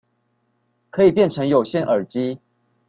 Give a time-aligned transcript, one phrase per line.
[0.89, 2.39] 可以變成有線耳機